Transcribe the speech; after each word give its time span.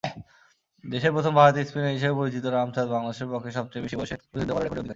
দেশের 0.83 1.11
প্রথম 1.11 1.33
বাঁহাতি 1.35 1.59
স্পিনার 1.63 1.95
হিসাবে 1.97 2.15
পরিচিত 2.15 2.45
রাম 2.47 2.69
চাঁদ 2.75 2.87
বাংলাদেশের 2.89 3.27
পক্ষে 3.27 3.51
সবচেয়ে 3.51 3.83
বেশি 3.85 3.95
বয়সে 3.97 4.15
প্রতিনিধিত্ব 4.21 4.53
করার 4.53 4.63
রেকর্ডের 4.65 4.83
অধিকারী। 4.83 4.89